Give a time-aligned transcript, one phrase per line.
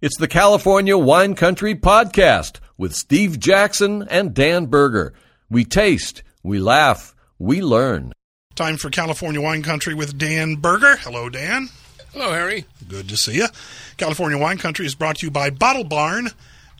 [0.00, 5.12] It's the California Wine Country Podcast with Steve Jaxon and Dan Berger.
[5.50, 8.12] We taste, we laugh, we learn.
[8.54, 10.94] Time for California Wine Country with Dan Berger.
[10.98, 11.70] Hello, Dan.
[12.12, 12.64] Hello, Harry.
[12.86, 13.48] Good to see you.
[13.96, 16.28] California Wine Country is brought to you by Bottle Barn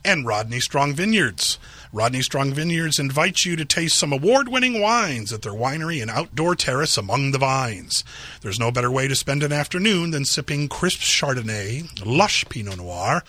[0.05, 1.59] and Rodney Strong Vineyards.
[1.91, 6.11] Rodney Strong Vineyards invites you to taste some award winning wines at their winery and
[6.11, 8.03] outdoor terrace among the vines.
[8.41, 13.23] There's no better way to spend an afternoon than sipping crisp Chardonnay, lush Pinot Noir,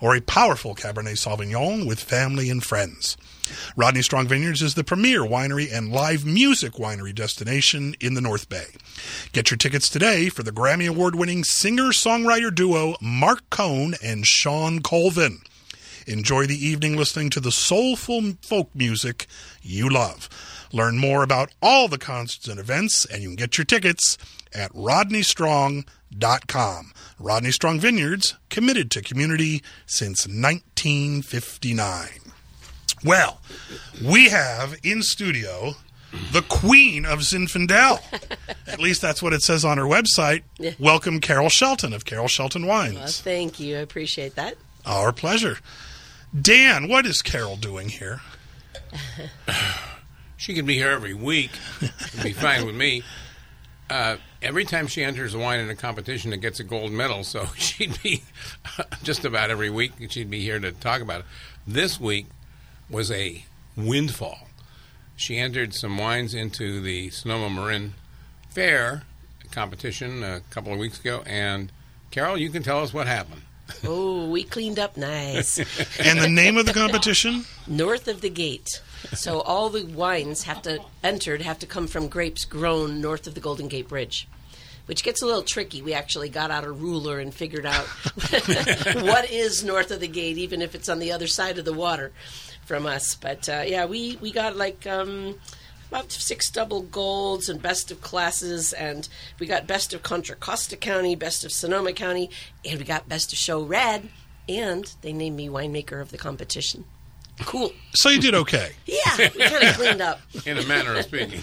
[0.00, 3.18] or a powerful Cabernet Sauvignon with family and friends.
[3.76, 8.48] Rodney Strong Vineyards is the premier winery and live music winery destination in the North
[8.48, 8.76] Bay.
[9.32, 14.26] Get your tickets today for the Grammy Award winning singer songwriter duo Marc Cohn and
[14.26, 15.40] Shawn Colvin.
[16.06, 19.26] Enjoy the evening listening to the soulful folk music
[19.60, 20.28] you love.
[20.72, 24.16] Learn more about all the concerts and events, and you can get your tickets
[24.54, 26.92] at rodneystrong.com.
[27.18, 32.08] Rodney Strong Vineyards, committed to community since 1959.
[33.04, 33.40] Well,
[34.02, 35.74] we have in studio
[36.32, 38.00] the queen of Zinfandel.
[38.66, 40.42] At least that's what it says on her website.
[40.58, 40.72] Yeah.
[40.78, 42.94] Welcome, Carol Shelton of Carol Shelton Wines.
[42.94, 43.76] Well, thank you.
[43.76, 44.56] I appreciate that.
[44.84, 45.58] Our pleasure.
[46.38, 48.20] Dan, what is Carol doing here?
[50.38, 51.50] She can be here every week.
[51.80, 53.02] It'd be fine with me.
[53.88, 57.24] Uh, every time she enters a wine in a competition, it gets a gold medal.
[57.24, 58.22] So she'd be
[59.02, 59.92] just about every week.
[60.10, 61.26] She'd be here to talk about it.
[61.66, 62.26] This week
[62.90, 63.46] was a
[63.76, 64.48] windfall.
[65.16, 67.94] She entered some wines into the Sonoma Marin
[68.50, 69.04] Fair
[69.50, 71.72] competition a couple of weeks ago, and
[72.10, 73.42] Carol, you can tell us what happened.
[73.84, 75.58] Oh, we cleaned up nice.
[76.00, 77.44] And the name of the competition?
[77.66, 78.80] north of the gate.
[79.12, 83.34] So all the wines have to entered have to come from grapes grown north of
[83.34, 84.28] the Golden Gate Bridge.
[84.86, 85.82] Which gets a little tricky.
[85.82, 87.86] We actually got out a ruler and figured out
[89.02, 91.72] what is north of the gate, even if it's on the other side of the
[91.72, 92.12] water
[92.64, 93.16] from us.
[93.16, 95.40] But uh, yeah, we, we got like um,
[95.88, 100.76] about six double golds and best of classes, and we got best of Contra Costa
[100.76, 102.30] County, best of Sonoma County,
[102.64, 104.08] and we got best of Show Red,
[104.48, 106.84] and they named me winemaker of the competition.
[107.40, 107.72] Cool.
[107.94, 108.72] So you did okay.
[108.86, 110.20] Yeah, we kind of cleaned up.
[110.46, 111.42] In a manner of speaking.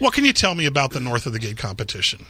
[0.00, 2.26] What can you tell me about the North of the Gate competition?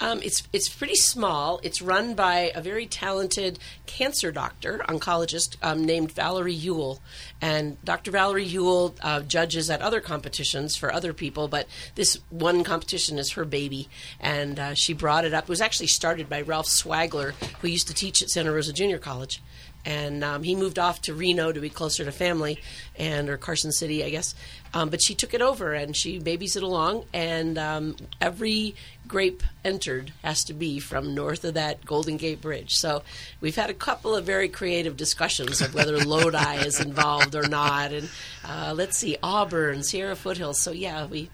[0.00, 1.60] Um, it's it's pretty small.
[1.62, 7.00] It's run by a very talented cancer doctor, oncologist um, named Valerie Yule,
[7.40, 8.10] and Dr.
[8.10, 11.66] Valerie Yule uh, judges at other competitions for other people, but
[11.96, 13.88] this one competition is her baby,
[14.20, 15.44] and uh, she brought it up.
[15.44, 18.98] It was actually started by Ralph Swagler, who used to teach at Santa Rosa Junior
[18.98, 19.42] College.
[19.88, 22.58] And um, he moved off to Reno to be closer to family,
[22.98, 24.34] and or Carson City, I guess.
[24.74, 27.04] Um, but she took it over and she babies it along.
[27.14, 28.74] And um, every
[29.06, 32.74] grape entered has to be from north of that Golden Gate Bridge.
[32.74, 33.02] So
[33.40, 37.92] we've had a couple of very creative discussions of whether Lodi is involved or not.
[37.92, 38.10] And
[38.44, 40.60] uh, let's see, Auburn, Sierra Foothills.
[40.60, 41.30] So yeah, we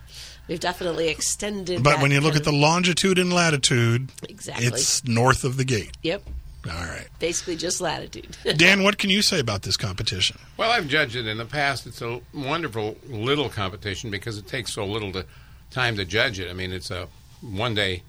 [0.46, 1.82] we've definitely extended.
[1.82, 4.66] But when you look at the longitude and latitude, Exactly.
[4.66, 5.90] it's north of the gate.
[6.02, 6.22] yep,
[6.66, 7.08] All right.
[7.18, 8.36] basically just latitude.
[8.56, 10.38] Dan, what can you say about this competition?
[10.56, 11.86] Well, I've judged it in the past.
[11.86, 15.26] It's a wonderful little competition because it takes so little to,
[15.70, 16.48] time to judge it.
[16.50, 17.08] I mean, it's a
[17.42, 18.02] one day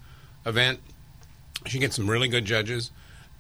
[0.46, 0.80] event.
[1.66, 2.92] She gets some really good judges,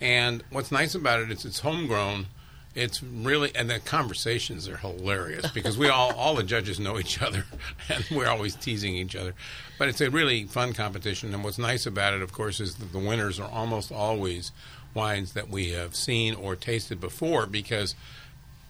[0.02, 2.28] and what's nice about it is it's homegrown.
[2.74, 7.22] It's really and the conversations are hilarious because we all all the judges know each
[7.22, 7.46] other
[7.90, 9.34] and we're always teasing each other.
[9.80, 12.92] But it's a really fun competition, and what's nice about it, of course, is that
[12.92, 14.52] the winners are almost always
[14.95, 17.94] wines that we have seen or tasted before because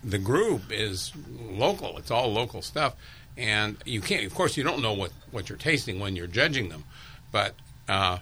[0.03, 1.97] the group is local.
[1.97, 2.96] It's all local stuff,
[3.38, 4.25] and you can't.
[4.25, 6.84] Of course, you don't know what what you're tasting when you're judging them,
[7.31, 7.56] but
[7.88, 8.19] uh,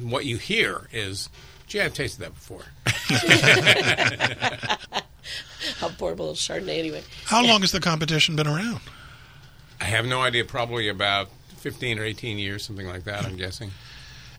[0.00, 1.28] what you hear is,
[1.66, 2.64] "Gee, I've tasted that before."
[5.78, 7.02] How horrible is Chardonnay anyway.
[7.26, 8.80] How long has the competition been around?
[9.80, 10.44] I have no idea.
[10.44, 13.24] Probably about fifteen or eighteen years, something like that.
[13.24, 13.70] I'm guessing.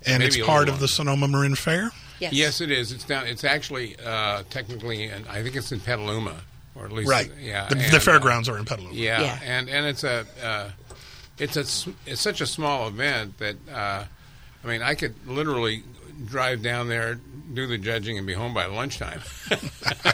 [0.05, 1.91] And Maybe it's part of the Sonoma Marin Fair?
[2.19, 2.33] Yes.
[2.33, 2.91] Yes, it is.
[2.91, 3.27] It's down.
[3.27, 6.35] It's actually uh, technically, and I think it's in Petaluma,
[6.75, 7.29] or at least Right.
[7.41, 8.93] Yeah, The, and, the uh, fairgrounds are in Petaluma.
[8.93, 9.39] Yeah, Yeah.
[9.43, 10.69] and and it's a uh,
[11.37, 14.05] it's a s- it's such a small event that uh,
[14.63, 15.83] I mean I could literally
[16.25, 17.19] drive down there,
[17.53, 19.21] do the judging, and be home by lunchtime.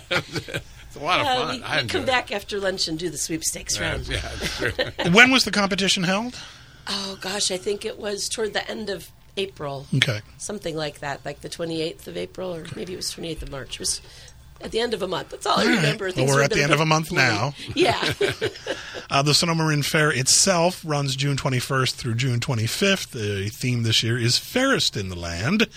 [0.10, 1.58] it's a lot of Uh, fun.
[1.58, 2.08] we, I we enjoy come it.
[2.08, 4.08] back after lunch and do the sweepstakes Yeah, round.
[4.08, 4.72] yeah, true.
[5.12, 6.40] When was the competition held?
[6.88, 10.22] Oh gosh, I think it was toward the end of April, Okay.
[10.38, 13.74] something like that, like the 28th of April, or maybe it was 28th of March.
[13.76, 14.02] It was
[14.62, 15.30] at the end of a month.
[15.30, 16.12] That's all I remember.
[16.16, 17.54] Well, we're at the end of a month now.
[17.76, 18.14] Yeah.
[19.12, 23.10] Uh, the Sonoma Marin Fair itself runs June 21st through June 25th.
[23.10, 25.68] The theme this year is Fairest in the Land.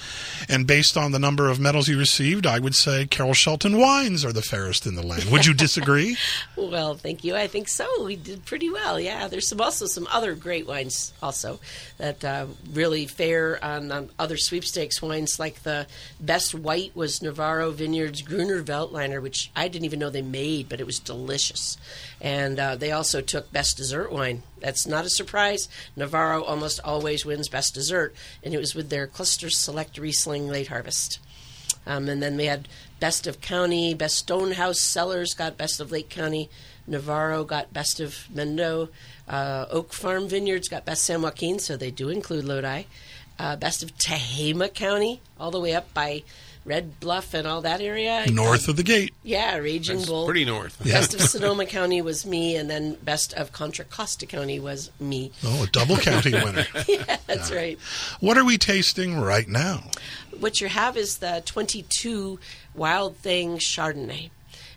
[0.50, 4.23] And based on the number of medals you received, I would say Carol Shelton wines
[4.23, 5.31] are the fairest in the land.
[5.31, 6.19] Would you disagree?
[6.56, 7.34] well, thank you.
[7.34, 8.05] I think so.
[8.05, 9.00] We did pretty well.
[9.00, 9.29] Yeah.
[9.29, 11.58] There's some also some other great wines also
[11.96, 15.38] that uh, really fare on, on other sweepstakes wines.
[15.38, 15.87] Like the
[16.20, 20.81] best white was Navarro Vineyards Gruner Veltliner, which I didn't even know they made, but
[20.81, 21.77] it was delicious.
[22.21, 24.43] And uh, they also took best dessert wine.
[24.61, 25.69] That's not a surprise.
[25.95, 30.69] Navarro almost always wins best dessert, and it was with their Cluster Select Riesling Late
[30.69, 31.19] Harvest.
[31.87, 32.69] Um, and then we had
[33.01, 36.49] Best of County, Best Stonehouse Cellars got Best of Lake County,
[36.87, 38.89] Navarro got Best of Mendo,
[39.29, 42.85] uh, Oak Farm Vineyards got Best San Joaquin, so they do include Lodi,
[43.39, 46.23] uh, Best of Tehama County, all the way up by
[46.64, 48.25] Red Bluff and all that area.
[48.31, 49.12] North of the gate.
[49.25, 50.25] Yeah, Raging That's Bull.
[50.26, 50.82] pretty north.
[50.85, 55.32] Best of Sonoma County was me, and then Best of Contra Costa County was me.
[55.44, 56.64] Oh, a double county winner.
[56.87, 57.79] yeah, that's right.
[58.20, 59.85] What are we tasting right now?
[60.41, 62.38] what you have is the 22
[62.75, 64.31] Wild Thing Chardonnay.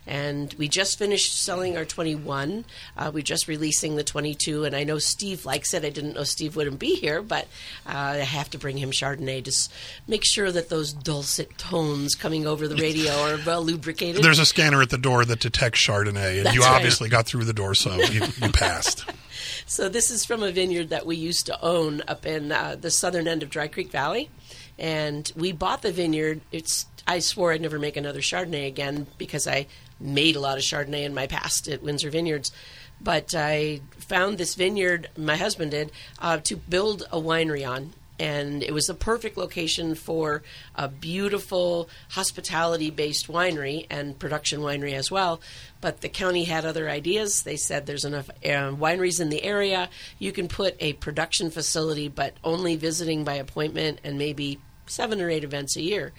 [0.06, 2.64] And we just finished selling our 21.
[2.96, 5.84] Uh, we're just releasing the 22, and I know Steve likes it.
[5.84, 7.46] I didn't know Steve wouldn't be here, but
[7.86, 9.68] uh, I have to bring him Chardonnay to s-
[10.06, 14.22] make sure that those dulcet tones coming over the radio are well lubricated.
[14.22, 16.76] There's a scanner at the door that detects Chardonnay, and That's you right.
[16.76, 19.04] obviously got through the door, so you, you passed.
[19.68, 22.90] So this is from a vineyard that we used to own up in uh, the
[22.90, 24.30] southern end of Dry Creek Valley,
[24.78, 26.40] and we bought the vineyard.
[26.52, 29.66] It's I swore I'd never make another Chardonnay again because I
[29.98, 32.52] made a lot of Chardonnay in my past at Windsor Vineyards.
[33.00, 37.92] But I found this vineyard, my husband did, uh, to build a winery on.
[38.18, 40.42] And it was a perfect location for
[40.74, 45.42] a beautiful hospitality based winery and production winery as well.
[45.82, 47.42] But the county had other ideas.
[47.42, 49.90] They said there's enough uh, wineries in the area.
[50.18, 55.28] You can put a production facility, but only visiting by appointment and maybe seven or
[55.28, 56.14] eight events a year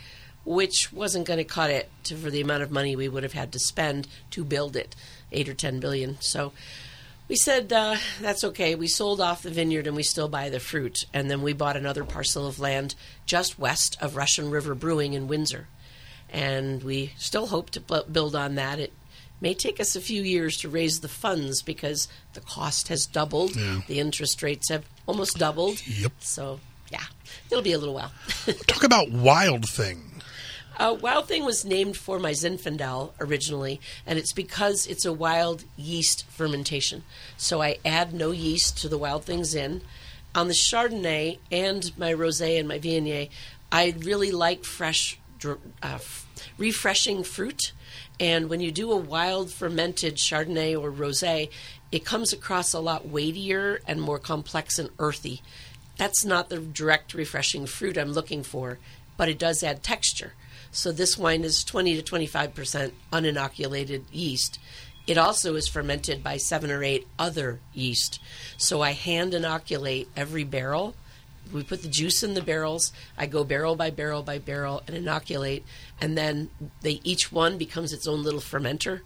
[0.47, 3.33] which wasn't going to cut it to, for the amount of money we would have
[3.33, 4.95] had to spend to build it,
[5.31, 6.17] eight or ten billion.
[6.21, 6.53] So
[7.27, 8.73] we said uh, that's okay.
[8.73, 11.75] We sold off the vineyard and we still buy the fruit, and then we bought
[11.75, 12.95] another parcel of land
[13.25, 15.67] just west of Russian River Brewing in Windsor,
[16.29, 18.79] and we still hope to bu- build on that.
[18.79, 18.93] It
[19.41, 23.55] may take us a few years to raise the funds because the cost has doubled,
[23.55, 23.81] Yeah.
[23.87, 25.85] the interest rates have almost doubled.
[25.85, 26.13] Yep.
[26.21, 26.59] So
[26.89, 27.03] yeah,
[27.51, 28.11] it'll be a little while.
[28.67, 30.16] Talk about Wild Thing.
[30.77, 35.63] Uh, wild Thing was named for my Zinfandel originally, and it's because it's a wild
[35.75, 37.03] yeast fermentation.
[37.35, 39.81] So I add no yeast to the Wild Thing Zin.
[40.35, 43.29] On the Chardonnay and my Rosé and my Viognier,
[43.71, 45.19] I really like fresh,
[45.81, 45.97] uh,
[46.59, 47.71] refreshing fruit.
[48.19, 51.49] And when you do a wild fermented Chardonnay or Rosé,
[51.91, 55.41] it comes across a lot weightier and more complex and earthy.
[55.97, 58.77] That's not the direct refreshing fruit I'm looking for,
[59.17, 60.33] but it does add texture.
[60.77, 64.59] So this wine is 20 to 25 percent uninoculated yeast.
[65.07, 68.19] It also is fermented by seven or eight other yeast.
[68.57, 70.93] So I hand inoculate every barrel.
[71.51, 72.93] We put the juice in the barrels.
[73.17, 75.65] I go barrel by barrel by barrel and inoculate,
[75.99, 76.51] and then
[76.81, 79.01] they each one becomes its own little fermenter.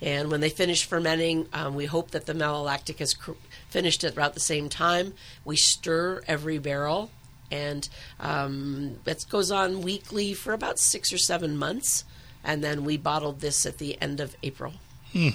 [0.00, 3.32] And when they finish fermenting, um, we hope that the malolactic has cr-
[3.68, 5.14] finished at about the same time.
[5.44, 7.10] We stir every barrel,
[7.50, 7.88] and
[8.18, 12.04] um, it goes on weekly for about six or seven months.
[12.42, 14.74] And then we bottled this at the end of April.
[15.12, 15.32] Yeah.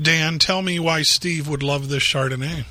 [0.00, 2.64] Dan, tell me why Steve would love this Chardonnay.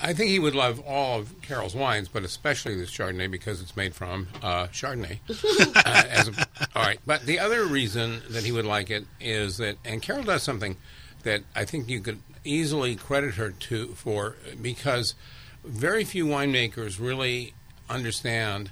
[0.00, 3.76] I think he would love all of Carol's wines, but especially this Chardonnay because it's
[3.76, 5.18] made from uh, Chardonnay.
[5.76, 6.32] uh, as a,
[6.74, 10.22] all right, but the other reason that he would like it is that, and Carol
[10.22, 10.76] does something
[11.24, 15.14] that I think you could easily credit her to for because
[15.68, 17.54] very few winemakers really
[17.88, 18.70] understand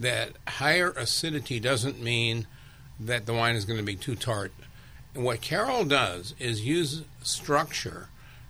[0.00, 2.46] that higher acidity doesn't mean
[2.98, 4.52] that the wine is going to be too tart.
[5.14, 8.08] And what Carol does is use structure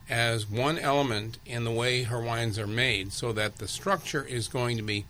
[0.09, 4.49] as one element in the way her wines are made so that the structure is
[4.49, 5.05] going to be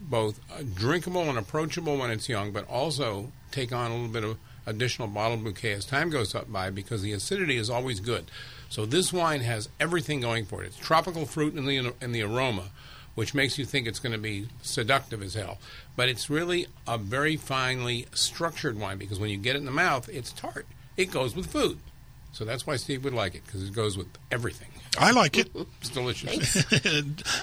[0.00, 4.24] both uh, drinkable and approachable when it's young, but also take on a little bit
[4.24, 8.30] of additional bottle bouquet as time goes up by because the acidity is always good.
[8.68, 10.66] So this wine has everything going for it.
[10.66, 12.70] It's tropical fruit in the in the aroma,
[13.14, 15.58] which makes you think it's going to be seductive as hell.
[15.94, 19.70] But it's really a very finely structured wine because when you get it in the
[19.70, 20.66] mouth, it's tart.
[20.96, 21.78] It goes with food.
[22.36, 24.68] So that's why Steve would like it because it goes with everything.
[24.98, 25.50] I like it.
[25.80, 26.66] It's delicious.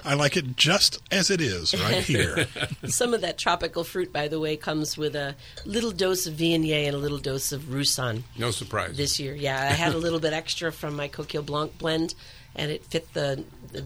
[0.05, 2.45] I like it just as it is right here.
[2.85, 5.35] Some of that tropical fruit, by the way, comes with a
[5.65, 8.95] little dose of Viognier and a little dose of Roussanne No surprise.
[8.95, 9.33] this year.
[9.33, 12.13] Yeah, I had a little bit extra from my Coquille Blanc blend,
[12.55, 13.85] and it fit the, the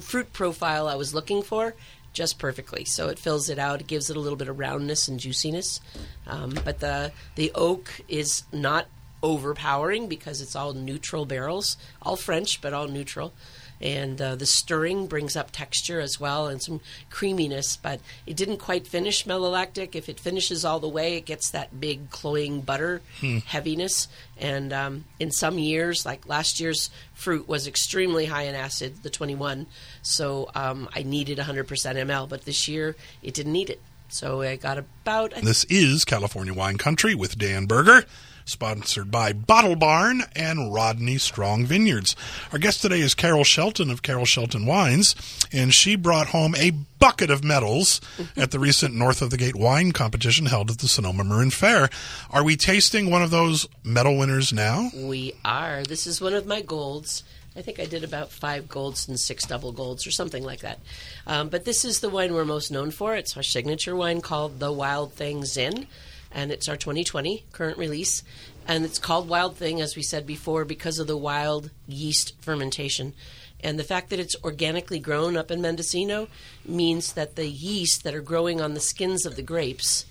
[0.00, 1.76] fruit profile I was looking for
[2.12, 2.84] just perfectly.
[2.84, 3.80] So it fills it out.
[3.80, 5.80] It gives it a little bit of roundness and juiciness.
[6.26, 8.88] Um, but the the oak is not
[9.22, 13.32] overpowering because it's all neutral barrels, all French, but all neutral.
[13.80, 18.56] And uh, the stirring brings up texture as well and some creaminess, but it didn't
[18.56, 19.94] quite finish malolactic.
[19.94, 23.02] If it finishes all the way, it gets that big cloying butter
[23.46, 24.08] heaviness.
[24.36, 29.10] And um, in some years, like last year's fruit was extremely high in acid, the
[29.10, 29.66] 21,
[30.02, 33.80] so um, I needed 100% ml, but this year it didn't need it.
[34.08, 38.06] So I got about, This is California Wine Country with Dan Berger,
[38.48, 42.16] sponsored by Bottle Barn and Rodney Strong Vineyards.
[42.52, 45.14] Our guest today is Carol Shelton of Carol Shelton Wines,
[45.52, 48.00] and she brought home a bucket of medals
[48.36, 51.90] at the recent North of the Gate wine competition held at the Sonoma Marin Fair.
[52.30, 54.90] Are we tasting one of those medal winners now?
[54.94, 55.84] We are.
[55.84, 57.22] This is one of my golds.
[57.56, 60.78] I think I did about five golds and six double golds or something like that.
[61.26, 63.16] Um, but this is the wine we're most known for.
[63.16, 65.88] It's our signature wine called The Wild Things Zin,
[66.32, 68.22] and it's our 2020 current release.
[68.66, 73.14] And it's called Wild Thing, as we said before, because of the wild yeast fermentation.
[73.60, 76.28] And the fact that it's organically grown up in Mendocino
[76.64, 80.04] means that the yeast that are growing on the skins of the grapes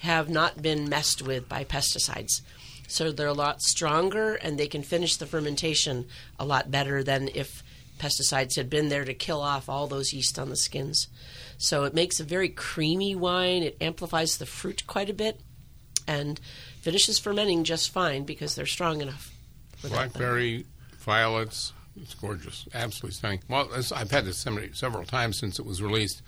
[0.00, 2.42] have not been messed with by pesticides.
[2.86, 6.06] So they're a lot stronger and they can finish the fermentation
[6.38, 7.62] a lot better than if
[7.98, 11.08] pesticides had been there to kill off all those yeast on the skins.
[11.56, 13.62] So it makes a very creamy wine.
[13.62, 15.40] It amplifies the fruit quite a bit
[16.06, 16.40] and
[16.80, 19.32] finishes fermenting just fine because they're strong enough.
[19.82, 20.66] Blackberry,
[20.98, 21.72] violets.
[22.00, 22.66] It's gorgeous.
[22.72, 23.40] Absolutely stunning.
[23.48, 26.22] Well, I've had this several, times since it was released.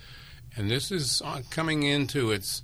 [0.56, 2.62] And this is uh, coming into its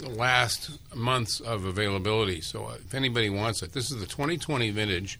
[0.00, 2.40] last months of availability.
[2.40, 5.18] So if anybody wants it, this is the 2020 vintage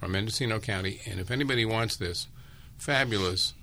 [0.00, 1.00] from Mendocino County.
[1.06, 2.26] And if anybody wants this,
[2.78, 3.54] fabulous.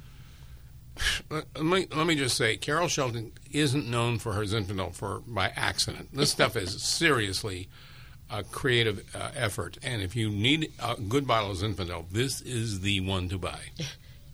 [1.29, 5.51] Let me, let me just say, Carol Shelton isn't known for her Zinfandel for by
[5.55, 6.09] accident.
[6.13, 7.69] This stuff is seriously
[8.29, 12.81] a creative uh, effort, and if you need a good bottle of Zinfandel, this is
[12.81, 13.59] the one to buy.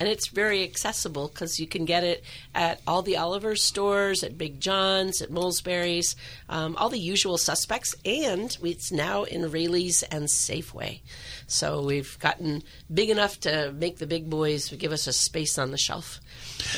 [0.01, 2.24] and it's very accessible because you can get it
[2.55, 6.15] at all the Oliver stores, at Big John's, at Molesbury's,
[6.50, 11.01] um, all the usual suspects, and it's now in Raley's and Safeway.
[11.46, 15.70] So we've gotten big enough to make the big boys give us a space on
[15.70, 16.20] the shelf.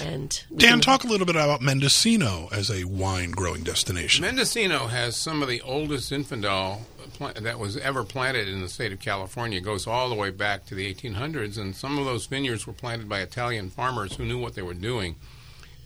[0.01, 4.23] And Dan, can- talk a little bit about Mendocino as a wine growing destination.
[4.25, 6.81] Mendocino has some of the oldest Zinfandel
[7.13, 9.59] pla- that was ever planted in the state of California.
[9.61, 13.07] Goes all the way back to the 1800s, and some of those vineyards were planted
[13.07, 15.15] by Italian farmers who knew what they were doing.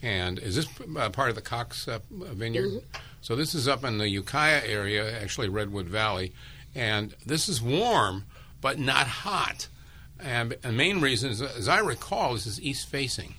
[0.01, 0.67] And is this
[0.97, 2.83] uh, part of the Cox uh, vineyard?
[3.21, 6.33] So this is up in the Ukiah area, actually Redwood Valley,
[6.75, 8.25] and this is warm
[8.61, 9.67] but not hot.
[10.19, 13.35] And the main reason is, as I recall, this is east facing.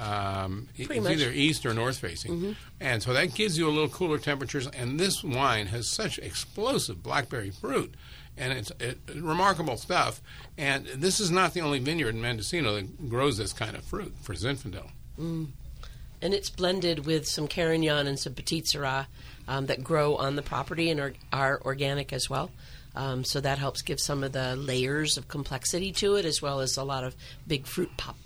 [0.00, 1.12] Um, it's much.
[1.12, 4.66] either east or north facing, and so that gives you a little cooler temperatures.
[4.68, 7.94] And this wine has such explosive blackberry fruit,
[8.38, 10.22] and it's it, remarkable stuff.
[10.56, 14.14] And this is not the only vineyard in Mendocino that grows this kind of fruit
[14.22, 14.90] for Zinfandel.
[16.22, 19.06] and it's blended with some Carignan and some Petit Syrah
[19.48, 22.50] um, that grow on the property and are, are organic as well.
[22.94, 26.60] Um, so that helps give some of the layers of complexity to it, as well
[26.60, 27.14] as a lot of
[27.46, 28.16] big fruit pop.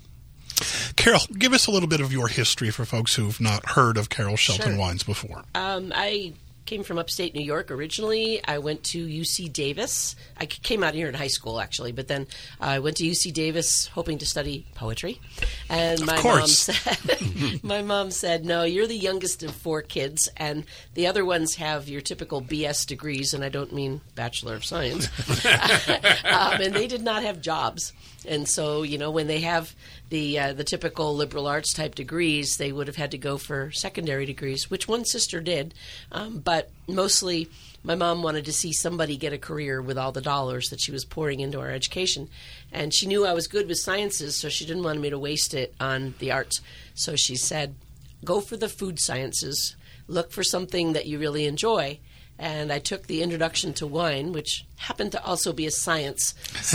[0.95, 4.09] Carol, give us a little bit of your history for folks who've not heard of
[4.09, 4.79] Carol Shelton Sure.
[4.79, 5.43] wines before.
[5.53, 6.33] Um, I
[6.65, 8.43] came from upstate New York originally.
[8.43, 10.15] I went to UC Davis.
[10.35, 12.25] I came out here in high school actually, but then
[12.59, 15.21] I went to UC Davis hoping to study poetry.
[15.69, 20.65] And my mom said, my mom said, "No, you're the youngest of four kids, and
[20.95, 25.07] the other ones have your typical BS degrees, and I don't mean Bachelor of Science."
[26.25, 27.93] um, and they did not have jobs.
[28.27, 29.73] And so, you know, when they have
[30.09, 33.71] the uh, the typical liberal arts type degrees, they would have had to go for
[33.71, 35.73] secondary degrees, which one sister did.
[36.11, 37.49] Um, but mostly,
[37.83, 40.91] my mom wanted to see somebody get a career with all the dollars that she
[40.91, 42.29] was pouring into our education,
[42.71, 45.53] and she knew I was good with sciences, so she didn't want me to waste
[45.53, 46.61] it on the arts.
[46.93, 47.75] So she said,
[48.23, 49.75] "Go for the food sciences.
[50.07, 51.99] Look for something that you really enjoy."
[52.37, 56.33] And I took the introduction to wine, which happened to also be a science.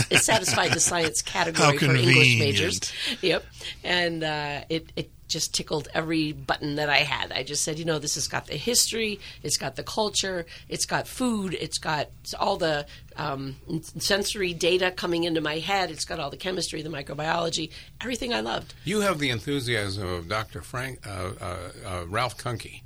[0.09, 2.79] It satisfied the science category for English majors.
[3.21, 3.45] Yep,
[3.83, 7.31] and uh, it it just tickled every button that I had.
[7.31, 10.85] I just said, you know, this has got the history, it's got the culture, it's
[10.85, 12.85] got food, it's got all the
[13.17, 13.55] um,
[13.97, 15.91] sensory data coming into my head.
[15.91, 18.73] It's got all the chemistry, the microbiology, everything I loved.
[18.83, 20.61] You have the enthusiasm of Dr.
[20.61, 22.81] Frank uh, uh, uh, Ralph Kunkee,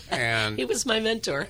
[0.10, 1.48] and He was my mentor.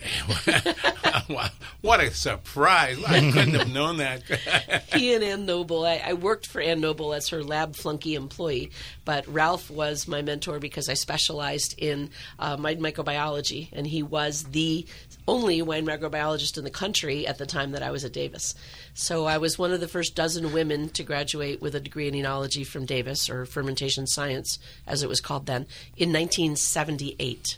[1.81, 3.03] what a surprise!
[3.05, 4.23] I couldn't have known that.
[4.95, 5.85] he and Ann Noble.
[5.85, 8.71] I, I worked for Ann Noble as her lab flunky employee,
[9.05, 14.45] but Ralph was my mentor because I specialized in uh, my microbiology, and he was
[14.45, 14.87] the
[15.27, 18.55] only wine microbiologist in the country at the time that I was at Davis.
[18.95, 22.15] So I was one of the first dozen women to graduate with a degree in
[22.15, 27.57] enology from Davis, or fermentation science, as it was called then, in 1978.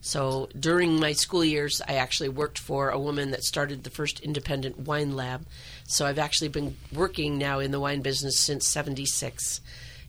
[0.00, 4.20] So during my school years, I actually worked for a woman that started the first
[4.20, 5.46] independent wine lab.
[5.86, 9.62] So I've actually been working now in the wine business since '76,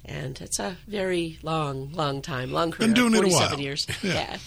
[0.08, 2.88] and it's a very long, long time, long career.
[2.88, 3.60] Been doing it a 47 while.
[3.60, 3.88] years.
[4.02, 4.14] Yeah.
[4.14, 4.38] Yeah.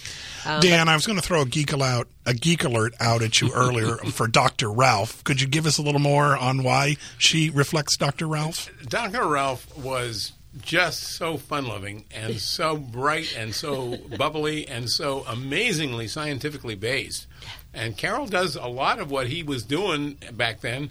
[0.47, 3.41] Um, Dan, I was going to throw a geek out, a geek alert out at
[3.41, 4.71] you earlier for Dr.
[4.71, 5.23] Ralph.
[5.25, 8.27] Could you give us a little more on why she reflects Dr.
[8.27, 8.71] Ralph?
[8.89, 9.27] Dr.
[9.27, 16.09] Ralph was just so fun loving and so bright and so bubbly and so amazingly
[16.09, 17.27] scientifically based.
[17.75, 20.91] And Carol does a lot of what he was doing back then.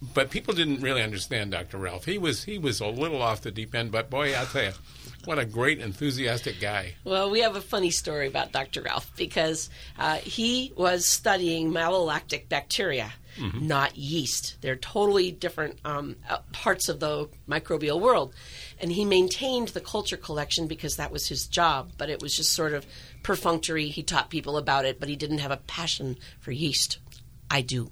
[0.00, 1.78] But people didn't really understand Dr.
[1.78, 2.04] Ralph.
[2.04, 4.72] He was he was a little off the deep end, but boy, I'll tell you,
[5.24, 6.94] what a great enthusiastic guy.
[7.04, 8.82] Well, we have a funny story about Dr.
[8.82, 13.12] Ralph because uh, he was studying malolactic bacteria,
[13.60, 14.56] not yeast.
[14.60, 18.34] They're totally different um, uh, parts of the microbial world.
[18.80, 22.52] And he maintained the culture collection because that was his job, but it was just
[22.52, 22.86] sort of
[23.22, 23.88] perfunctory.
[23.88, 26.98] He taught people about it, but he didn't have a passion for yeast.
[27.50, 27.90] I do.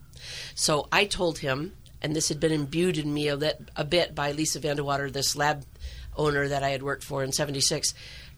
[0.55, 1.75] So I told him,
[2.07, 4.85] and this had been imbued in me a, bit, a bit by Lisa Van de
[4.85, 5.65] Water, this lab
[6.17, 7.93] owner that I had worked for in 76,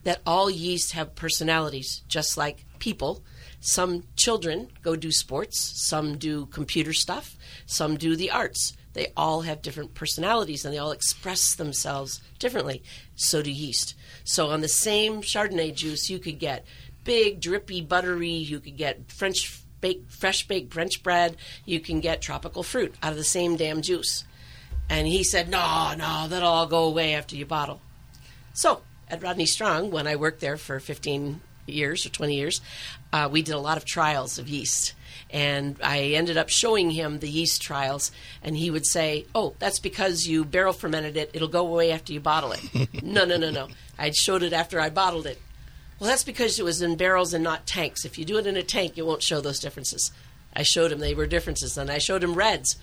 [0.05, 3.23] that all yeast have personalities, just like people.
[3.61, 8.75] Some children go do sports, some do computer stuff, some do the arts.
[8.95, 12.83] They all have different personalities and they all express themselves differently.
[13.17, 13.95] So do yeast.
[14.25, 16.65] So on the same Chardonnay juice, you could get
[17.05, 22.21] big, drippy, buttery, you could get French baked, fresh baked French bread, you can get
[22.21, 24.25] tropical fruit out of the same damn juice.
[24.89, 27.81] And he said, No, no, that'll all go away after you bottle.
[28.55, 32.61] So at Rodney Strong, when I worked there for 15 years or 20 years,
[33.13, 34.95] uh, we did a lot of trials of yeast.
[35.31, 38.11] And I ended up showing him the yeast trials,
[38.43, 41.31] and he would say, Oh, that's because you barrel fermented it.
[41.35, 43.03] It'll go away after you bottle it.
[43.03, 43.69] no, no, no, no.
[43.99, 45.39] I showed it after I bottled it.
[45.99, 48.05] Well, that's because it was in barrels and not tanks.
[48.05, 50.11] If you do it in a tank, you won't show those differences.
[50.55, 52.77] I showed him they were differences, and I showed him reds.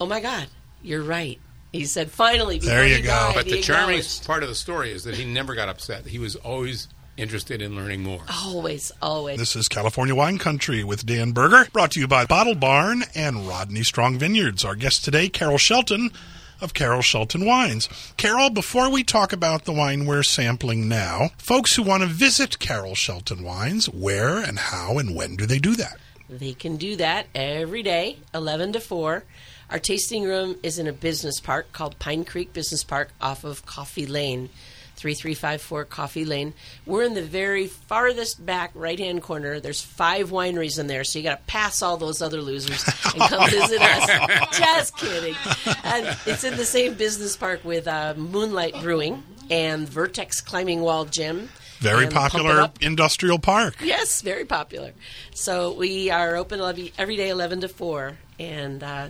[0.00, 0.46] Oh my God,
[0.82, 1.38] you're right.
[1.72, 3.08] He said, finally, There you go.
[3.08, 6.06] died, But the charming part of the story is that he never got upset.
[6.06, 8.22] He was always interested in learning more.
[8.44, 9.38] Always, always.
[9.38, 13.46] This is California Wine Country with Dan Berger, brought to you by Bottle Barn and
[13.46, 14.64] Rodney Strong Vineyards.
[14.64, 16.10] Our guest today, Carol Shelton
[16.60, 17.88] of Carol Shelton Wines.
[18.16, 22.58] Carol, before we talk about the wine we're sampling now, folks who want to visit
[22.58, 25.98] Carol Shelton Wines, where and how and when do they do that?
[26.28, 29.24] They can do that every day, 11 to 4.
[29.70, 33.66] Our tasting room is in a business park called Pine Creek Business Park off of
[33.66, 34.50] Coffey Lane.
[34.98, 36.54] 3354 Coffey Lane.
[36.84, 39.60] We're in the very farthest back right hand corner.
[39.60, 43.22] There's five wineries in there, so you got to pass all those other losers and
[43.22, 44.58] come visit us.
[44.58, 45.36] Just kidding.
[45.84, 51.04] And it's in the same business park with uh, Moonlight Brewing and Vertex Climbing Wall
[51.04, 51.48] Gym.
[51.78, 53.76] Very and Pump It popular industrial park.
[53.80, 54.92] Yes, very popular.
[55.32, 59.08] So we are open every, every day, 11 to 4, and uh,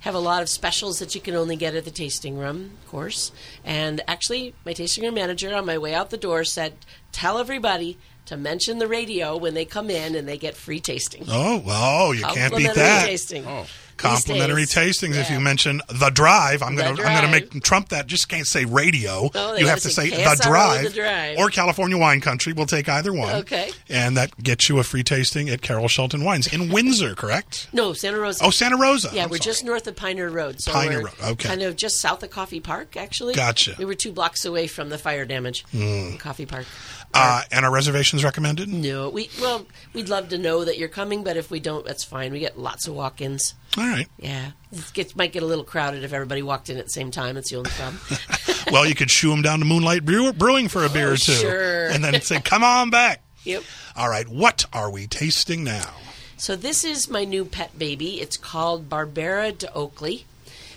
[0.00, 2.90] have a lot of specials that you can only get at the tasting room, of
[2.90, 3.32] course.
[3.64, 6.74] And actually, my tasting room manager on my way out the door said,
[7.12, 11.24] Tell everybody to mention the radio when they come in and they get free tasting.
[11.28, 13.06] Oh, well, you can't beat that.
[13.06, 13.44] tasting.
[13.46, 13.66] Oh.
[14.00, 15.16] Complimentary tastings.
[15.16, 18.06] If you mention the drive, I'm The gonna I'm gonna make trump that.
[18.06, 19.30] Just can't say radio.
[19.34, 21.38] Oh, you have gotta say the drive, The Drive.
[21.38, 22.52] or California Wine Country.
[22.52, 23.34] We'll take either one.
[23.36, 23.70] Okay.
[23.88, 27.68] And that gets you a free tasting at Carol Shelton Wines in Windsor, correct?
[27.72, 28.44] No, Santa Rosa.
[28.44, 29.10] Oh, Santa Rosa.
[29.12, 29.44] Yeah, I'm we're sorry.
[29.44, 30.60] just north of Piner Road.
[30.60, 31.48] So Piner Road, okay.
[31.48, 33.34] Kind of just south of Coffey Park, actually.
[33.34, 33.74] Gotcha.
[33.78, 36.66] We were two blocks away from the fire damage in Coffey Park.
[37.12, 38.68] Uh, and our reservations recommended.
[38.68, 42.04] No, we well, we'd love to know that you're coming, but if we don't, that's
[42.04, 42.32] fine.
[42.32, 43.54] We get lots of walk-ins.
[43.76, 44.06] All right.
[44.16, 47.10] Yeah, it gets, might get a little crowded if everybody walked in at the same
[47.10, 47.34] time.
[47.34, 48.00] That's the only problem.
[48.70, 51.32] Well, you could shoo them down to Moonlight Brew- Brewing for a beer or two,
[51.32, 51.88] sure.
[51.88, 53.64] and then say, "Come on back." yep.
[53.96, 54.28] All right.
[54.28, 55.94] What are we tasting now?
[56.36, 58.20] So this is my new pet baby.
[58.20, 60.24] It's called Barbera d'Oakley,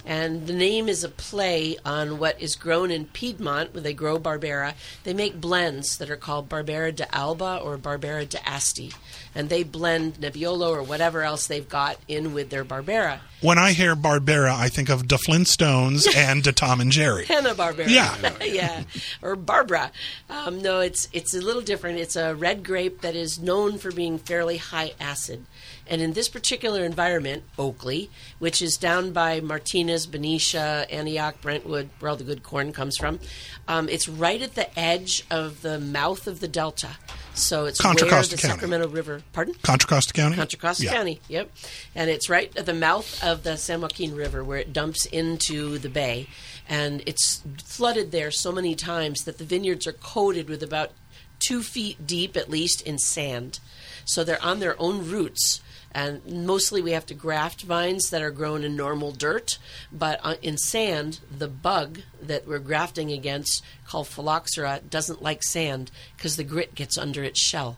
[0.06, 4.20] And the name is a play on what is grown in Piedmont, where they grow
[4.20, 4.74] Barbera.
[5.04, 8.92] They make blends that are called Barbera d'Alba or Barbera d'Asti.
[9.34, 13.20] And they blend Nebbiolo or whatever else they've got in with their Barbera.
[13.42, 17.26] When I hear Barbera, I think of the Flintstones and the Tom and Jerry.
[17.26, 17.88] Hanna Barbera.
[17.88, 18.34] Yeah.
[18.44, 18.84] yeah.
[19.22, 19.92] Or Barbara.
[20.30, 22.00] Um, no, it's it's a little different.
[22.00, 25.46] It's a red grape that is known for being fairly high acid.
[25.88, 32.10] And in this particular environment, Oakley, which is down by Martinez, Benicia, Antioch, Brentwood, where
[32.10, 33.20] all the good corn comes from,
[33.68, 36.92] um, it's right at the edge of the mouth of the delta.
[37.34, 38.54] So it's Contra where Costa the County.
[38.54, 39.24] Sacramento River.
[39.34, 39.56] Pardon?
[39.64, 40.36] Contra Costa County?
[40.36, 40.94] Contra Costa Yeah.
[40.94, 41.20] County.
[41.28, 41.52] Yep,
[41.96, 45.78] and it's right at the mouth of the San Joaquin River where it dumps into
[45.80, 46.28] the bay,
[46.70, 50.92] and it's flooded there so many times that the vineyards are coated with about
[51.40, 53.60] two feet deep at least in sand.
[54.06, 55.62] So they're on their own roots.
[55.94, 59.58] And mostly we have to graft vines that are grown in normal dirt,
[59.92, 65.92] but uh, in sand, the bug that we're grafting against, called phylloxera, doesn't like sand
[66.18, 67.78] because the grit gets under its shell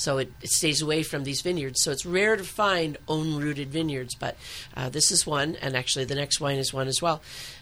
[0.00, 1.82] so it, it stays away from these vineyards.
[1.82, 4.36] So it's rare to find own rooted vineyards, but
[4.74, 7.20] uh, this is one, and actually the next wine is one as well.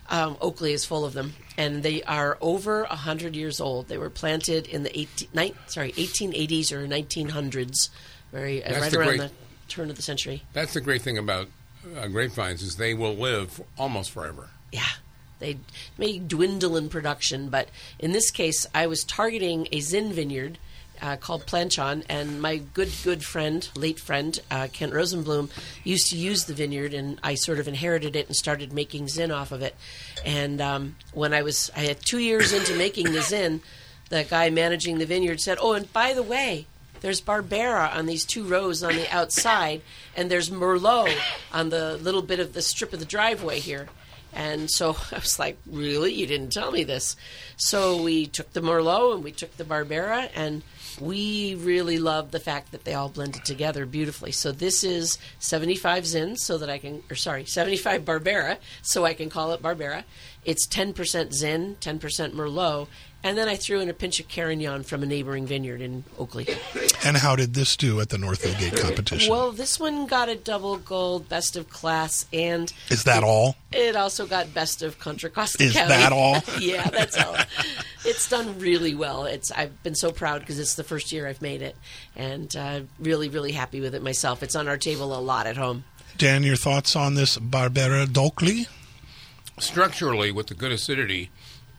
[0.08, 3.88] Um, Oakley is full of them, and they are over hundred years old.
[3.88, 7.88] They were planted in the 18, nine, sorry 1880s or 1900s,
[8.30, 9.30] very uh, That's right the around great- the
[9.68, 10.42] turn of the century.
[10.52, 11.48] That's the great thing about
[11.96, 14.48] uh, grapevines is they will live almost forever.
[14.72, 14.82] Yeah.
[15.38, 15.58] They
[15.96, 20.58] may dwindle in production, but in this case, I was targeting a Zin vineyard
[21.00, 25.50] uh, called Planchon, and my good, good friend, late friend, uh, Kent Rosenblum,
[25.84, 29.30] used to use the vineyard, and I sort of inherited it and started making Zin
[29.30, 29.76] off of it.
[30.24, 33.60] And um, when I was, I had two years into making the Zin,
[34.08, 36.66] the guy managing the vineyard said, "Oh, and by the way."
[37.00, 39.82] There's Barbera on these two rows on the outside,
[40.16, 41.16] and there's Merlot
[41.52, 43.88] on the little bit of the strip of the driveway here.
[44.32, 46.12] And so I was like, really?
[46.12, 47.16] You didn't tell me this.
[47.56, 50.62] So we took the Merlot and we took the Barbera, and
[51.00, 54.32] we really love the fact that they all blended together beautifully.
[54.32, 59.14] So this is 75 Zin, so that I can, or sorry, 75 Barbera, so I
[59.14, 60.04] can call it Barbera.
[60.44, 62.88] It's 10% Zin, 10% Merlot,
[63.24, 66.46] and then I threw in a pinch of Carignan from a neighboring vineyard in Oakley.
[67.04, 69.30] And how did this do at the North of the Gate competition?
[69.32, 73.56] Well, this one got a double gold, best of class, and Is that all?
[73.72, 75.88] it also got best of Contra Costa Is County.
[75.88, 76.42] that all?
[76.60, 77.36] yeah, that's all.
[78.04, 79.24] It's done really well.
[79.24, 81.76] It's I've been so proud because it's the first year I've made it,
[82.16, 84.42] and uh, really, really happy with it myself.
[84.42, 85.84] It's on our table a lot at home.
[86.16, 88.66] Dan, your thoughts on this Barbera d'Oakley?
[89.58, 91.30] Structurally, with the good acidity,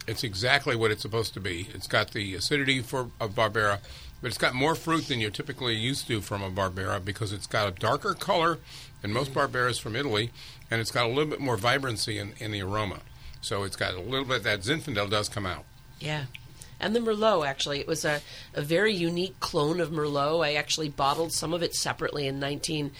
[0.09, 1.67] it's exactly what it's supposed to be.
[1.73, 3.79] It's got the acidity for of Barbera,
[4.21, 7.47] but it's got more fruit than you're typically used to from a Barbera because it's
[7.47, 8.57] got a darker color
[9.01, 10.31] than most Barberas from Italy,
[10.69, 13.01] and it's got a little bit more vibrancy in, in the aroma.
[13.41, 15.63] So it's got a little bit that Zinfandel does come out.
[15.99, 16.25] Yeah.
[16.79, 17.79] And the Merlot, actually.
[17.79, 18.21] It was a,
[18.53, 20.45] a very unique clone of Merlot.
[20.45, 22.91] I actually bottled some of it separately in 19,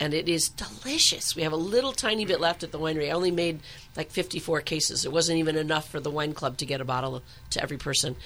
[0.00, 1.36] and it is delicious.
[1.36, 3.08] We have a little tiny bit left at the winery.
[3.08, 3.60] I only made
[3.96, 5.04] like 54 cases.
[5.04, 8.16] It wasn't even enough for the wine club to get a bottle to every person.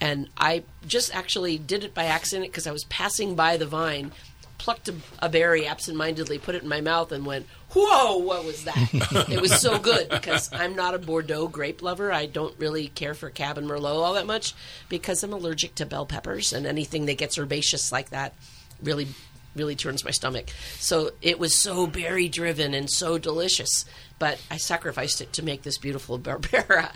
[0.00, 4.12] And I just actually did it by accident because I was passing by the vine,
[4.60, 8.64] plucked a, a berry absentmindedly, put it in my mouth, and went, Whoa, what was
[8.64, 9.26] that?
[9.30, 12.12] it was so good because I'm not a Bordeaux grape lover.
[12.12, 14.54] I don't really care for Cab and Merlot all that much
[14.90, 18.34] because I'm allergic to bell peppers and anything that gets herbaceous like that
[18.82, 19.08] really
[19.56, 20.50] really turns my stomach.
[20.78, 23.84] So it was so berry driven and so delicious,
[24.18, 26.90] but I sacrificed it to make this beautiful Barbera.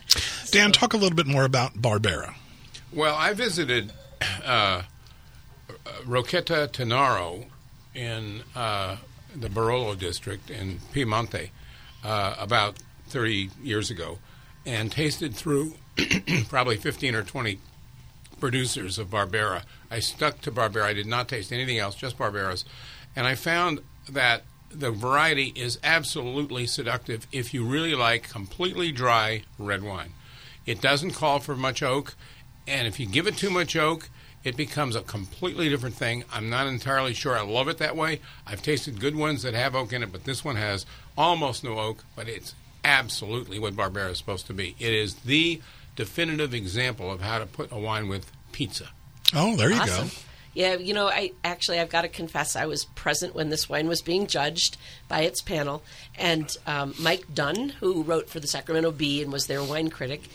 [0.50, 2.34] Dan, talk a little bit more about Barbera.
[2.92, 3.92] Well, I visited
[4.44, 4.82] uh,
[6.04, 7.46] Rocchetta Tanaro
[7.94, 8.96] in uh,
[9.34, 11.50] the Barolo district in Piemonte
[12.04, 12.76] uh, about
[13.08, 14.18] 30 years ago
[14.66, 15.74] and tasted through
[16.48, 17.58] probably 15 or 20
[18.40, 19.62] producers of Barbera.
[19.90, 20.82] I stuck to Barbera.
[20.82, 22.64] I did not taste anything else, just Barberas.
[23.14, 23.80] And I found
[24.10, 30.12] that the variety is absolutely seductive if you really like completely dry red wine.
[30.66, 32.14] It doesn't call for much oak,
[32.66, 34.08] and if you give it too much oak,
[34.44, 36.24] it becomes a completely different thing.
[36.32, 38.20] I'm not entirely sure I love it that way.
[38.46, 40.84] I've tasted good ones that have oak in it, but this one has
[41.16, 42.54] almost no oak, but it's
[42.84, 44.76] absolutely what Barbera is supposed to be.
[44.78, 45.60] It is the
[45.96, 48.90] definitive example of how to put a wine with pizza.
[49.34, 50.08] Oh, there you Awesome.
[50.08, 50.14] go.
[50.52, 53.88] Yeah, you know, I actually I've got to confess I was present when this wine
[53.88, 54.76] was being judged
[55.08, 55.82] by its panel,
[56.16, 60.28] and um, Mike Dunne, who wrote for the Sacramento Bee and was their wine critic,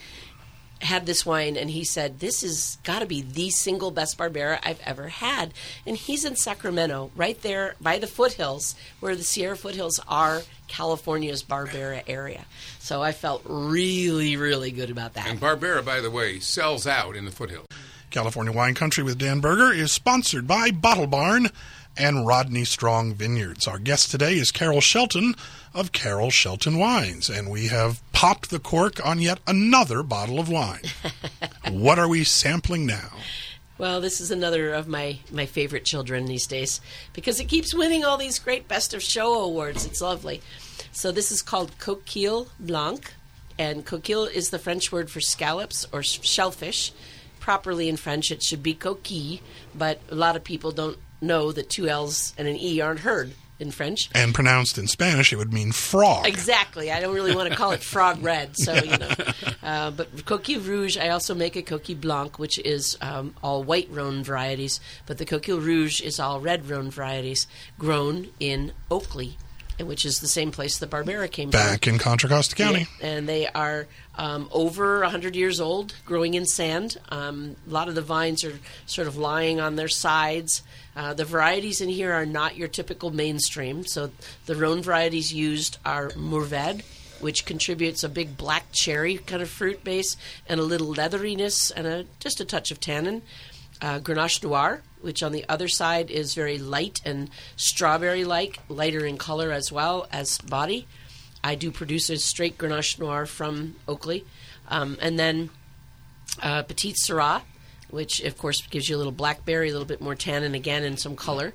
[0.82, 4.60] had this wine and he said, This has got to be the single best Barbera
[4.64, 5.54] I've ever had.
[5.86, 11.44] And he's in Sacramento, right there by the foothills, where the Sierra foothills are California's
[11.44, 12.46] Barbera area.
[12.80, 15.28] So I felt really, really good about that.
[15.28, 17.68] And Barbera, by the way, sells out in the foothills.
[18.10, 21.50] California Wine Country with Dan Berger is sponsored by Bottle Barn
[22.00, 23.68] and Rodney Strong Vineyards.
[23.68, 25.36] Our guest today is Carol Shelton
[25.74, 30.50] of Carol Shelton Wines, and we have popped the cork on yet another bottle of
[30.50, 30.84] wine.
[31.70, 33.10] what are we sampling now?
[33.78, 36.80] Well, this is another of my, my favorite children these days
[37.14, 39.86] because it keeps winning all these great Best of Show awards.
[39.86, 40.42] It's lovely.
[40.92, 43.14] So, this is called Coquille Blanc,
[43.58, 46.94] and coquille is the French word for scallops or shellfish.
[47.40, 49.40] Properly in French, it should be coquille,
[49.76, 53.34] but a lot of people don't know that two L's and an E aren't heard
[53.60, 54.10] in French.
[54.16, 56.26] And pronounced in Spanish, it would mean frog.
[56.26, 56.92] Exactly.
[56.92, 59.10] I don't really want to call it frog red, so you know.
[59.62, 63.90] Uh, but coquille rouge, I also make a coquille blanc, which is um, all white
[63.92, 69.38] Rhone varieties, but the coquille rouge is all red Rhone varieties, grown in Oakley,
[69.82, 71.60] which is the same place the Barbera came from.
[71.60, 71.94] Back from.
[71.94, 72.88] in Contra Costa County.
[73.00, 76.98] Yeah, and they are um, over 100 years old, growing in sand.
[77.10, 80.64] Um, a lot of the vines are sort of lying on their sides.
[80.96, 83.86] Uh, the varieties in here are not your typical mainstream.
[83.86, 84.12] So
[84.46, 86.84] the Rhone varieties used are Mourvedre,
[87.22, 91.88] which contributes a big black cherry kind of fruit base and a little leatheriness and
[91.88, 93.22] a, just a touch of tannin.
[93.82, 99.06] Uh, Grenache Noir, which on the other side is very light and strawberry like, lighter
[99.06, 100.88] in color as well as body.
[101.44, 104.26] I do produce a straight Grenache Noir from Oakley.
[104.68, 105.50] Um, and then
[106.42, 107.42] uh, Petite Syrah,
[107.90, 111.00] which of course gives you a little blackberry, a little bit more tannin again, and
[111.00, 111.54] some color.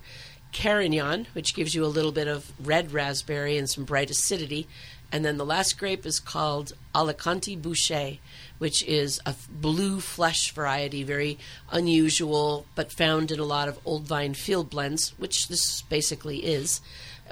[0.52, 4.66] Carignan, which gives you a little bit of red raspberry and some bright acidity.
[5.12, 8.18] And then the last grape is called Alicante Bouschet,
[8.58, 11.38] which is a blue flesh variety, very
[11.70, 16.80] unusual, but found in a lot of old vine field blends, which this basically is,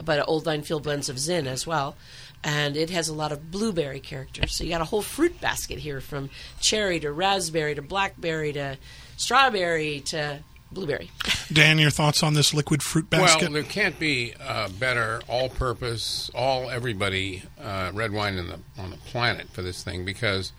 [0.05, 1.97] but old vine field blends of Zin as well.
[2.45, 4.49] And it has a lot of blueberry character.
[4.49, 6.29] So you got a whole fruit basket here from
[6.61, 8.79] cherry to raspberry to blackberry to
[9.17, 10.41] strawberry to
[10.73, 11.11] blueberry.
[11.53, 13.43] Dan, your thoughts on this liquid fruit basket?
[13.43, 18.97] Well, there can't be a better all-purpose, all everybody uh, red wine the, on the
[18.97, 20.53] planet for this thing because,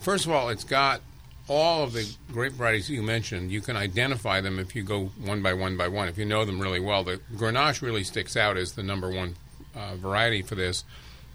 [0.00, 1.00] first of all, it's got
[1.48, 3.50] all of the grape varieties you mentioned.
[3.50, 6.08] You can identify them if you go one by one by one.
[6.08, 9.36] If you know them really well, the Grenache really sticks out as the number one
[9.74, 10.84] uh, variety for this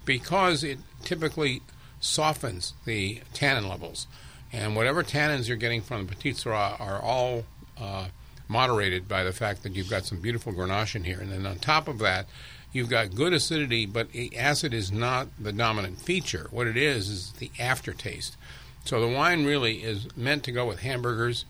[0.04, 1.62] because it typically
[2.00, 4.06] softens the tannin levels.
[4.52, 7.44] And whatever tannins you're getting from the Petite Syrah are all
[7.80, 8.06] uh,
[8.46, 11.20] moderated by the fact that you've got some beautiful Grenache in here.
[11.20, 12.26] And then on top of that,
[12.74, 16.48] you've got good acidity, but acid is not the dominant feature.
[16.50, 18.36] What it is is the aftertaste.
[18.84, 21.46] So the wine really is meant to go with hamburgers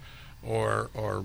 [0.46, 1.24] or or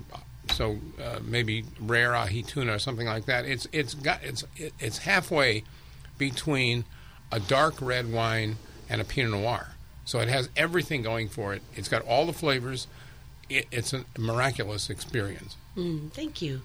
[0.52, 3.46] so uh, maybe rare ahi tuna or something like that.
[3.46, 4.44] It's it's got it's
[4.80, 5.64] it's halfway
[6.18, 6.86] between
[7.32, 8.56] a dark red wine
[8.90, 9.70] and a Pinot Noir.
[10.06, 11.62] So it has everything going for it.
[11.76, 12.88] It's got all the flavors.
[13.50, 15.56] It, it's a miraculous experience.
[15.78, 16.62] Mm, thank you.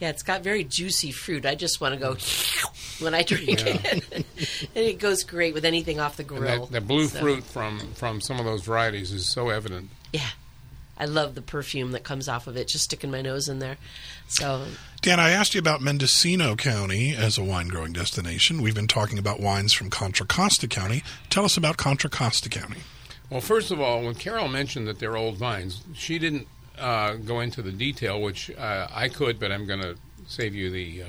[0.00, 1.46] Yeah, it's got very juicy fruit.
[1.46, 2.16] I just want to go
[3.04, 3.78] when I drink yeah.
[3.82, 4.12] it,
[4.74, 6.66] and it goes great with anything off the grill.
[6.66, 7.20] That, that, blue so.
[7.20, 9.90] fruit from from some of those varieties is so evident.
[10.12, 10.28] Yeah,
[10.98, 12.68] I love the perfume that comes off of it.
[12.68, 13.76] Just sticking my nose in there.
[14.28, 14.64] So,
[15.00, 18.62] Dan, I asked you about Mendocino County as a wine growing destination.
[18.62, 21.02] We've been talking about wines from Contra Costa County.
[21.30, 22.80] Tell us about Contra Costa County.
[23.30, 26.46] Well, first of all, when Carol mentioned that they're old vines, she didn't
[26.78, 30.70] uh, go into the detail, which uh, I could, but I'm going to save you
[30.70, 31.06] the uh,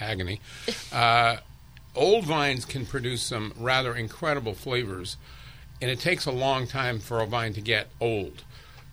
[0.00, 0.40] agony.
[0.92, 1.38] Uh,
[1.94, 5.16] old vines can produce some rather incredible flavors,
[5.80, 8.42] and it takes a long time for a vine to get old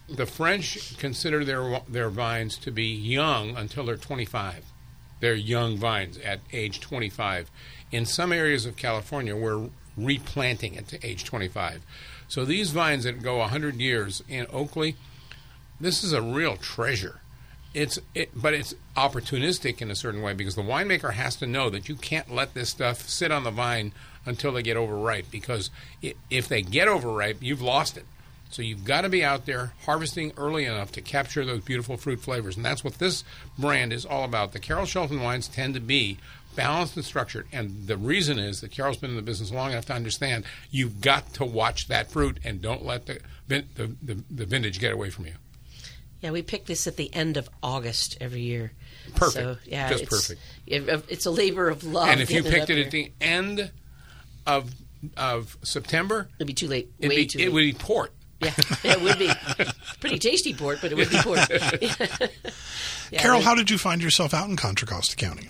[0.10, 4.66] the French consider their their vines to be young until they're 25.
[5.20, 7.50] They're young vines at age 25.
[7.92, 11.82] In some areas of California, we're replanting it to age 25.
[12.28, 14.96] So these vines that go 100 years in Oakley,
[15.84, 17.20] this is a real treasure.
[17.74, 21.70] It's it, but it's opportunistic in a certain way because the winemaker has to know
[21.72, 23.94] that you can't let this stuff sit on the vine
[24.26, 25.70] until they get overripe because
[26.02, 28.06] it, if they get overripe, you've lost it.
[28.50, 32.20] So you've got to be out there harvesting early enough to capture those beautiful fruit
[32.20, 32.56] flavors.
[32.56, 33.24] And that's what this
[33.58, 34.54] brand is all about.
[34.54, 36.20] The Carol Shelton wines tend to be
[36.56, 37.48] balanced and structured.
[37.52, 41.02] And the reason is that Carol's been in the business long enough to understand you've
[41.02, 45.10] got to watch that fruit and don't let the, the, the, the vintage get away
[45.10, 45.34] from you.
[46.24, 48.72] Yeah, we pick this at the end of August every year.
[49.14, 49.34] Perfect.
[49.34, 50.42] So, yeah, Just it's, perfect.
[50.66, 52.08] It, uh, it's a labor of love.
[52.08, 53.72] And if you picked it, it at the end
[54.48, 54.72] of
[55.18, 56.90] of September, it'd be too late.
[56.98, 57.54] It'd Way be, too it late.
[57.54, 58.14] would be port.
[58.40, 58.54] Yeah,
[58.86, 59.30] it would be
[60.00, 61.40] pretty tasty port, but it would be port.
[63.12, 65.48] Yeah, Carol, we- how did you find yourself out in Contra Costa County?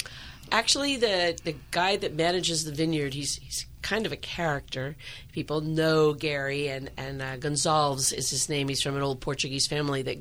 [0.51, 4.95] Actually, the the guy that manages the vineyard, he's he's kind of a character.
[5.31, 8.67] People know Gary and and uh, is his name.
[8.67, 10.19] He's from an old Portuguese family that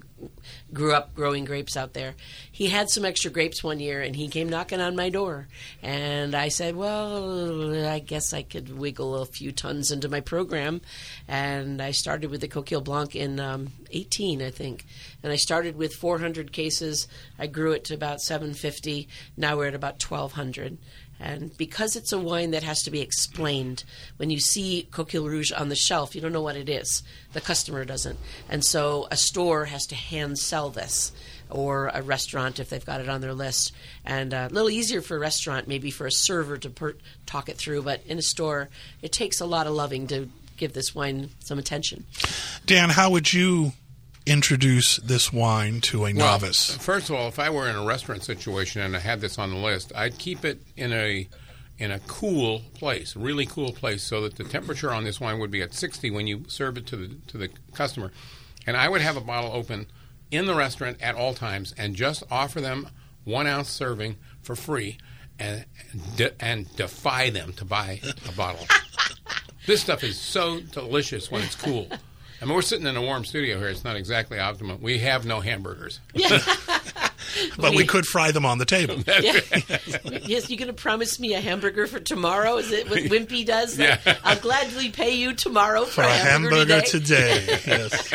[0.73, 2.15] grew up growing grapes out there.
[2.51, 5.49] He had some extra grapes one year, and he came knocking on my door,
[5.83, 10.81] and I said, "Well, I guess I could wiggle a few tons into my program,"
[11.27, 14.85] and I started with the Coquille Blanc in um, 18, I think,
[15.23, 17.07] and I started with 400 cases.
[17.39, 19.09] I grew it to about 750.
[19.37, 20.79] Now we're at about 1,200.
[21.23, 23.85] And because it's a wine that has to be explained,
[24.17, 27.05] when you see Coquille Rouge on the shelf, you don't know what it is.
[27.33, 28.19] The customer doesn't.
[28.49, 31.13] And so a store has to hand sell this,
[31.49, 33.73] or a restaurant if they've got it on their list.
[34.05, 37.57] And a little easier for a restaurant, maybe for a server to per- talk it
[37.57, 38.69] through, but in a store,
[39.01, 42.05] it takes a lot of loving to give this wine some attention.
[42.67, 43.73] Dan, how would you
[44.27, 46.77] introduce this wine to a Well, novice?
[46.77, 49.51] First of all, if I were in a restaurant situation and I had this on
[49.51, 51.29] the list, I'd keep it in a
[51.79, 55.51] in a cool place, really cool place, so that the temperature on this wine would
[55.51, 58.13] be at 60 when you serve it to the to the customer.
[58.67, 59.87] And I would have a bottle open
[60.31, 62.89] in the restaurant at all times and just offer them
[63.25, 64.99] one ounce serving for free,
[65.39, 65.65] and
[66.17, 68.67] de- and defy them to buy a bottle.
[69.67, 71.89] this stuff is so delicious when it's cool.
[72.43, 73.69] I mean, we're sitting in a warm studio here.
[73.69, 74.81] It's not exactly optimum.
[74.83, 76.01] We have no hamburgers.
[77.57, 78.97] but we could fry them on the table.
[79.07, 82.57] yes, you're going to promise me a hamburger for tomorrow?
[82.57, 83.79] Is it what Wimpy does?
[83.79, 84.01] Yeah.
[84.25, 87.47] I'll gladly pay you tomorrow for, For a hamburger today.
[87.47, 87.61] today.
[87.65, 88.15] yes.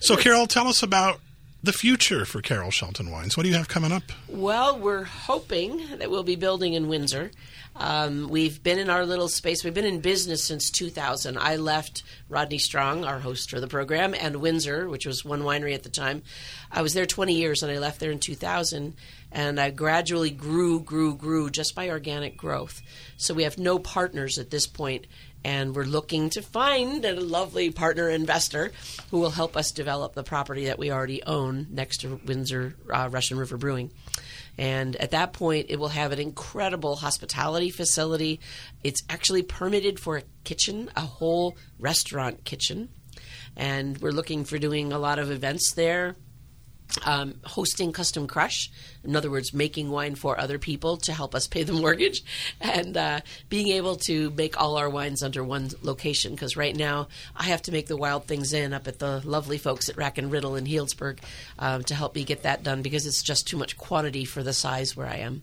[0.00, 1.20] So, Carol, tell us about
[1.62, 3.36] the future for Carol Shelton Wines.
[3.36, 4.04] What do you have coming up?
[4.28, 7.30] Well, we're hoping that we'll be building in Windsor.
[7.74, 9.64] Um, we've been in our little space.
[9.64, 11.36] We've been in business since 2000.
[11.36, 15.74] I left Rodney Strong, our host for the program, and Windsor, which was one winery
[15.74, 16.22] at the time.
[16.70, 18.94] I was there 20 years, and I left there in 2000.
[19.32, 22.80] And I gradually grew, grew, grew just by organic growth.
[23.16, 25.06] So we have no partners at this point,
[25.46, 28.72] and we're looking to find a lovely partner investor
[29.12, 33.08] who will help us develop the property that we already own next to Windsor uh,
[33.12, 33.92] Russian River Brewing.
[34.58, 38.40] And at that point, it will have an incredible hospitality facility.
[38.82, 42.88] It's actually permitted for a kitchen, a whole restaurant kitchen.
[43.56, 46.16] And we're looking for doing a lot of events there.
[47.04, 48.70] Um, hosting custom crush,
[49.04, 52.22] in other words, making wine for other people to help us pay the mortgage,
[52.60, 56.32] and uh, being able to make all our wines under one location.
[56.32, 59.58] Because right now, I have to make the Wild Things in up at the lovely
[59.58, 61.18] folks at Rack and Riddle in Healdsburg
[61.58, 64.54] um, to help me get that done because it's just too much quantity for the
[64.54, 65.42] size where I am.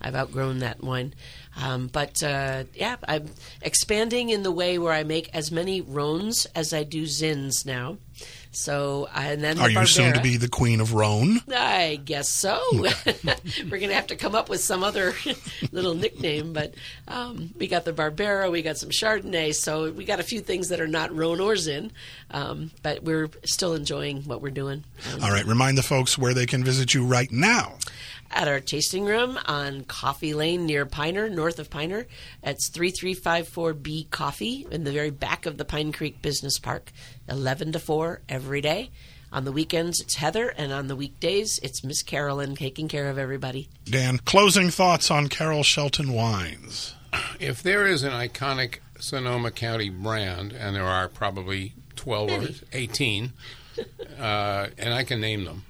[0.00, 1.14] I've outgrown that wine.
[1.60, 3.28] Um, but uh, yeah, I'm
[3.60, 7.98] expanding in the way where I make as many Rhones as I do Zins now.
[8.52, 11.40] So and then the Are you soon to be the queen of Rhone?
[11.54, 12.60] I guess so.
[12.72, 12.90] We're
[13.64, 15.14] going to have to come up with some other
[15.72, 16.74] little nickname, but
[17.06, 20.68] um, we got the Barbera, we got some Chardonnay, so we got a few things
[20.68, 21.92] that are not Rhone or Zin,
[22.32, 24.84] um, but we're still enjoying what we're doing.
[25.22, 27.78] All right, remind the folks where they can visit you right now.
[28.32, 32.06] At our tasting room on Coffey Lane near Piner, north of Piner.
[32.42, 36.92] It's 3354B Coffee in the very back of the Pine Creek Business Park,
[37.28, 38.90] 11 to 4 every day.
[39.32, 43.18] On the weekends, it's Heather, and on the weekdays, it's Miss Carolyn taking care of
[43.18, 43.68] everybody.
[43.84, 46.94] Dan, closing thoughts on Carol Shelton Wines.
[47.38, 53.32] If there is an iconic Sonoma County brand, and there are probably 12 or 18,
[54.18, 55.64] uh, and I can name them,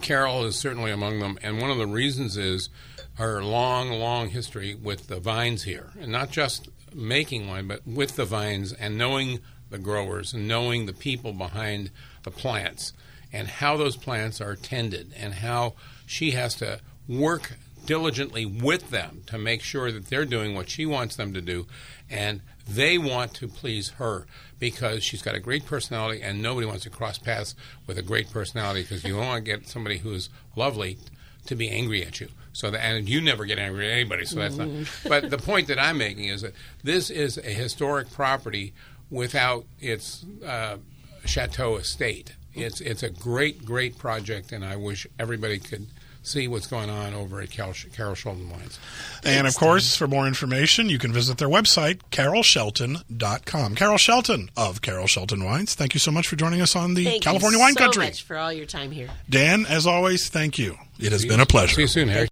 [0.00, 1.38] Carol is certainly among them.
[1.42, 2.68] And one of the reasons is
[3.14, 5.90] her long, long history with the vines here.
[6.00, 10.86] And not just making wine, but with the vines and knowing the growers and knowing
[10.86, 11.90] the people behind
[12.22, 12.92] the plants
[13.32, 15.74] and how those plants are tended and how
[16.06, 17.52] she has to work
[17.86, 21.66] diligently with them to make sure that they're doing what she wants them to do
[22.08, 24.26] and they want to please her
[24.58, 27.54] because she's got a great personality and nobody wants to cross paths
[27.86, 30.98] with a great personality because you don't want to get somebody who's lovely
[31.46, 32.28] to be angry at you.
[32.52, 34.68] So that, and you never get angry at anybody, so that's not.
[35.08, 38.74] But the point that I'm making is that this is a historic property
[39.08, 40.78] without its uh,
[41.24, 42.34] chateau estate.
[42.54, 45.86] It's it's a great great project, and I wish everybody could
[46.22, 48.78] see what's going on over at Carol, Carol Shelton Wines.
[49.24, 53.74] And of course, for more information, you can visit their website, carolshelton.com.
[53.74, 57.04] Carol Shelton of Carol Shelton Wines, thank you so much for joining us on the
[57.04, 58.04] Thank California you Wine so Country.
[58.04, 59.08] much for all your time here.
[59.28, 60.76] Dan, as always, thank you.
[60.98, 61.74] It has been a pleasure.
[61.76, 62.28] See you soon, Harry.